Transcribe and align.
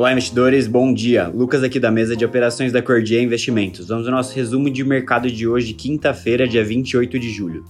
Olá, 0.00 0.12
investidores, 0.12 0.66
bom 0.66 0.94
dia. 0.94 1.28
Lucas 1.28 1.62
aqui 1.62 1.78
da 1.78 1.90
mesa 1.90 2.16
de 2.16 2.24
operações 2.24 2.72
da 2.72 2.80
Cordia 2.80 3.20
Investimentos. 3.20 3.88
Vamos 3.88 4.06
ao 4.06 4.14
nosso 4.14 4.34
resumo 4.34 4.70
de 4.70 4.82
mercado 4.82 5.30
de 5.30 5.46
hoje, 5.46 5.74
quinta-feira, 5.74 6.48
dia 6.48 6.64
28 6.64 7.18
de 7.18 7.28
julho. 7.30 7.66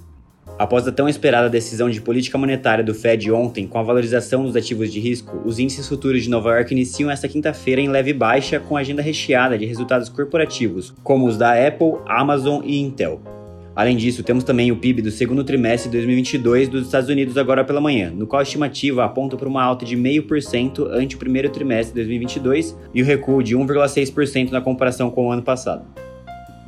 Após 0.56 0.86
a 0.86 0.92
tão 0.92 1.08
esperada 1.08 1.50
decisão 1.50 1.90
de 1.90 2.00
política 2.00 2.38
monetária 2.38 2.84
do 2.84 2.94
Fed 2.94 3.32
ontem, 3.32 3.66
com 3.66 3.80
a 3.80 3.82
valorização 3.82 4.44
dos 4.44 4.54
ativos 4.54 4.92
de 4.92 5.00
risco, 5.00 5.42
os 5.44 5.58
índices 5.58 5.88
futuros 5.88 6.22
de 6.22 6.30
Nova 6.30 6.54
York 6.54 6.72
iniciam 6.72 7.10
esta 7.10 7.26
quinta-feira 7.26 7.80
em 7.80 7.88
leve 7.88 8.12
baixa, 8.12 8.60
com 8.60 8.76
agenda 8.76 9.02
recheada 9.02 9.58
de 9.58 9.66
resultados 9.66 10.08
corporativos, 10.08 10.94
como 11.02 11.26
os 11.26 11.36
da 11.36 11.54
Apple, 11.66 11.94
Amazon 12.06 12.62
e 12.62 12.78
Intel. 12.78 13.39
Além 13.80 13.96
disso, 13.96 14.22
temos 14.22 14.44
também 14.44 14.70
o 14.70 14.76
PIB 14.76 15.00
do 15.00 15.10
segundo 15.10 15.42
trimestre 15.42 15.90
de 15.90 15.96
2022 15.96 16.68
dos 16.68 16.84
Estados 16.84 17.08
Unidos 17.08 17.38
agora 17.38 17.64
pela 17.64 17.80
manhã, 17.80 18.12
no 18.14 18.26
qual 18.26 18.40
a 18.40 18.42
estimativa 18.42 19.06
aponta 19.06 19.38
para 19.38 19.48
uma 19.48 19.62
alta 19.62 19.86
de 19.86 19.96
0,5% 19.96 20.86
ante 20.92 21.16
o 21.16 21.18
primeiro 21.18 21.48
trimestre 21.48 21.94
de 21.94 22.00
2022 22.00 22.76
e 22.92 23.00
o 23.00 23.06
recuo 23.06 23.42
de 23.42 23.56
1,6% 23.56 24.50
na 24.50 24.60
comparação 24.60 25.10
com 25.10 25.28
o 25.28 25.32
ano 25.32 25.40
passado. 25.40 26.09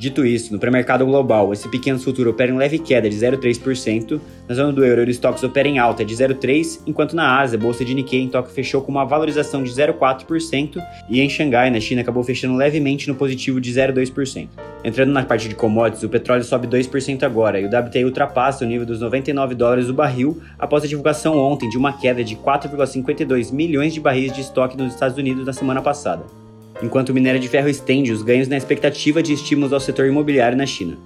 Dito 0.03 0.27
isso, 0.27 0.53
no 0.53 0.59
pré-mercado 0.59 1.07
global, 1.07 1.53
esse 1.53 1.69
pequeno 1.69 1.97
futuro 1.97 2.31
opera 2.31 2.51
em 2.51 2.57
leve 2.57 2.77
queda 2.77 3.09
de 3.09 3.15
0,3%, 3.15 4.21
na 4.49 4.55
zona 4.57 4.73
do 4.73 4.85
euro, 4.85 4.99
o 5.01 5.03
Eurostox 5.05 5.45
opera 5.45 5.69
em 5.69 5.79
alta 5.79 6.05
de 6.05 6.13
0,3%, 6.13 6.81
enquanto 6.89 7.15
na 7.15 7.39
Ásia, 7.39 7.57
a 7.57 7.63
bolsa 7.63 7.85
de 7.85 7.95
Nikkei 7.95 8.21
em 8.21 8.29
Tóquio 8.29 8.53
fechou 8.53 8.83
com 8.83 8.91
uma 8.91 9.05
valorização 9.05 9.63
de 9.63 9.71
0,4% 9.71 10.85
e 11.09 11.21
em 11.21 11.29
Xangai, 11.29 11.71
na 11.71 11.79
China, 11.79 12.01
acabou 12.01 12.25
fechando 12.25 12.57
levemente 12.57 13.07
no 13.07 13.15
positivo 13.15 13.61
de 13.61 13.73
0,2%. 13.73 14.49
Entrando 14.83 15.13
na 15.13 15.25
parte 15.25 15.49
de 15.49 15.55
commodities, 15.55 16.03
o 16.03 16.09
petróleo 16.09 16.43
sobe 16.43 16.67
2% 16.67 17.23
agora 17.23 17.61
e 17.61 17.65
o 17.65 17.69
WTI 17.69 18.05
ultrapassa 18.05 18.65
o 18.65 18.69
nível 18.69 18.85
dos 18.85 19.01
99 19.01 19.55
dólares 19.55 19.89
o 19.89 19.95
barril 19.95 20.43
após 20.59 20.83
a 20.83 20.89
divulgação 20.89 21.39
ontem 21.39 21.69
de 21.69 21.79
uma 21.79 21.93
queda 21.93 22.25
de 22.25 22.35
4,52 22.35 23.53
milhões 23.53 23.95
de 23.95 24.01
barris 24.01 24.33
de 24.33 24.41
estoque 24.41 24.77
nos 24.77 24.95
Estados 24.95 25.17
Unidos 25.17 25.47
na 25.47 25.53
semana 25.53 25.81
passada 25.81 26.42
enquanto 26.83 27.11
o 27.11 27.15
minério 27.15 27.41
de 27.41 27.49
ferro 27.49 27.69
estende 27.69 28.13
os 28.13 28.23
ganhos 28.23 28.49
na 28.49 28.57
expectativa 28.57 29.23
de 29.23 29.33
estímulos 29.33 29.73
ao 29.73 29.81
setor 29.81 30.07
imobiliário 30.07 30.59
na 30.59 30.67
China. 30.67 30.99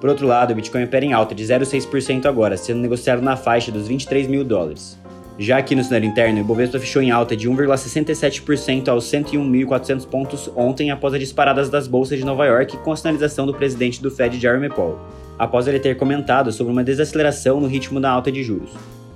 Por 0.00 0.08
outro 0.08 0.26
lado, 0.26 0.52
o 0.52 0.54
Bitcoin 0.54 0.84
opera 0.84 1.04
em 1.04 1.12
alta 1.12 1.34
de 1.34 1.44
0,6% 1.44 2.26
agora, 2.26 2.56
sendo 2.56 2.80
negociado 2.80 3.20
na 3.20 3.36
faixa 3.36 3.70
dos 3.70 3.86
23 3.88 4.26
mil 4.26 4.44
dólares. 4.44 4.98
Já 5.38 5.58
aqui 5.58 5.74
no 5.74 5.84
cenário 5.84 6.08
interno, 6.08 6.40
o 6.40 6.44
Bovespa 6.44 6.80
fechou 6.80 7.00
em 7.00 7.12
alta 7.12 7.36
de 7.36 7.48
1,67% 7.48 8.88
aos 8.88 9.04
101.400 9.04 10.06
pontos 10.06 10.50
ontem 10.56 10.90
após 10.90 11.14
as 11.14 11.20
disparadas 11.20 11.68
das 11.68 11.86
bolsas 11.86 12.18
de 12.18 12.24
Nova 12.24 12.44
York 12.44 12.76
com 12.78 12.90
a 12.90 12.96
sinalização 12.96 13.46
do 13.46 13.54
presidente 13.54 14.02
do 14.02 14.10
Fed, 14.10 14.38
Jeremy 14.38 14.68
Powell, 14.68 14.98
após 15.38 15.68
ele 15.68 15.78
ter 15.78 15.96
comentado 15.96 16.50
sobre 16.50 16.72
uma 16.72 16.82
desaceleração 16.82 17.60
no 17.60 17.68
ritmo 17.68 18.00
da 18.00 18.10
alta 18.10 18.32
de 18.32 18.42
juros. 18.42 18.70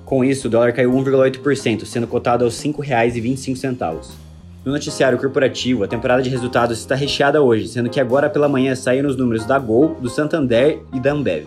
Com 0.05 0.25
isso, 0.25 0.47
o 0.47 0.51
dólar 0.51 0.73
caiu 0.73 0.93
1,8%, 0.93 1.85
sendo 1.87 2.07
cotado 2.07 2.45
aos 2.45 2.63
R$ 2.63 2.73
5,25. 2.73 4.32
No 4.65 4.71
noticiário 4.71 5.19
corporativo, 5.19 5.83
a 5.83 5.89
temporada 5.89 6.23
de 6.23 6.31
resultados 6.31 6.79
está 6.79 6.95
recheada 6.95 7.43
hoje, 7.43 7.67
sendo 7.67 7.91
que 7.91 7.99
agora 7.99 8.31
pela 8.31 8.49
manhã 8.49 8.77
saíram 8.77 9.11
os 9.11 9.17
números 9.17 9.45
da 9.45 9.59
Gol, 9.59 9.97
do 10.01 10.09
Santander 10.09 10.79
e 10.95 11.01
da 11.01 11.11
Ambev. 11.11 11.47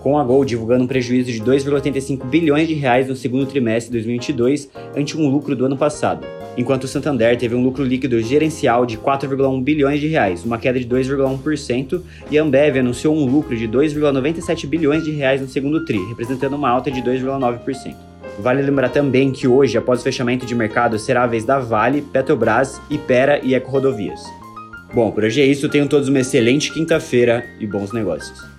Com 0.00 0.16
a 0.16 0.22
Gol 0.22 0.44
divulgando 0.44 0.84
um 0.84 0.86
prejuízo 0.86 1.32
de 1.32 1.40
2,85 1.40 2.24
bilhões 2.26 2.68
de 2.68 2.74
reais 2.74 3.08
no 3.08 3.16
segundo 3.16 3.46
trimestre 3.46 3.90
de 3.90 3.98
2022, 3.98 4.70
ante 4.96 5.16
um 5.16 5.28
lucro 5.28 5.56
do 5.56 5.66
ano 5.66 5.76
passado, 5.76 6.24
enquanto 6.56 6.84
o 6.84 6.88
Santander 6.88 7.36
teve 7.36 7.56
um 7.56 7.64
lucro 7.64 7.82
líquido 7.82 8.22
gerencial 8.22 8.86
de 8.86 8.96
4,1 8.96 9.60
bilhões 9.64 9.98
de 9.98 10.06
reais, 10.06 10.44
uma 10.44 10.56
queda 10.56 10.78
de 10.78 10.86
2,1%, 10.86 12.00
e 12.30 12.38
a 12.38 12.42
Ambev 12.44 12.78
anunciou 12.78 13.16
um 13.16 13.26
lucro 13.26 13.56
de 13.56 13.66
2,97 13.66 14.68
bilhões 14.68 15.02
de 15.02 15.10
reais 15.10 15.40
no 15.40 15.48
segundo 15.48 15.84
tri, 15.84 15.98
representando 16.10 16.54
uma 16.54 16.70
alta 16.70 16.92
de 16.92 17.02
2,9%. 17.02 18.15
Vale 18.38 18.62
lembrar 18.62 18.90
também 18.90 19.32
que 19.32 19.48
hoje, 19.48 19.78
após 19.78 20.00
o 20.00 20.04
fechamento 20.04 20.44
de 20.44 20.54
mercado, 20.54 20.98
será 20.98 21.24
a 21.24 21.26
vez 21.26 21.44
da 21.44 21.58
Vale, 21.58 22.02
Petrobras, 22.02 22.80
Ipera 22.90 23.40
e 23.42 23.54
Eco 23.54 23.70
Rodovias. 23.70 24.20
Bom, 24.92 25.10
por 25.10 25.24
hoje 25.24 25.40
é 25.40 25.44
isso. 25.44 25.68
Tenham 25.68 25.86
todos 25.86 26.08
uma 26.08 26.20
excelente 26.20 26.72
quinta-feira 26.72 27.44
e 27.58 27.66
bons 27.66 27.92
negócios. 27.92 28.55